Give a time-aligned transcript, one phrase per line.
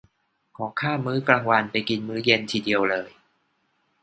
[0.57, 3.09] ขอข้ามมื้อกลางวันไปกินมื้อเย็นทีเดียวเลย